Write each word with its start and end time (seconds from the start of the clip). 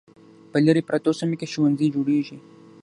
په 0.51 0.57
لیرې 0.65 0.81
پرتو 0.89 1.11
سیمو 1.19 1.35
کې 1.39 1.47
ښوونځي 1.51 1.87
جوړیږي. 1.95 2.37